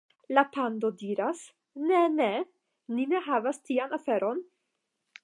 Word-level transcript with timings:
La 0.35 0.43
pando 0.55 0.89
diras: 1.01 1.43
"Ne, 1.89 2.01
ne. 2.15 2.31
Ni 2.95 3.05
ne 3.13 3.21
havas 3.29 3.63
tian 3.69 3.95
aferon." 3.99 4.41